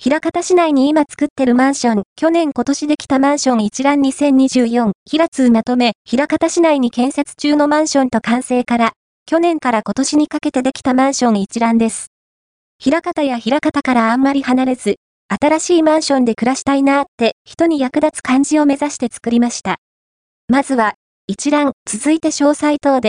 [0.00, 8.92] 平方市内に今作ってるマンション、去年今年できたマンション一覧2024、平通まとめ、平方市内に建設中のマンションと完成から、
[9.26, 12.12] 去年から今年にかけてできたマンション一覧です。
[12.78, 14.98] 平方や平方からあんまり離れず、
[15.28, 19.78] 新しいマンションで暮らしたいなーって人に役立つ感じを目指して作りました。
[20.46, 20.94] まずは、
[21.26, 23.06] 一覧、続いて詳細等で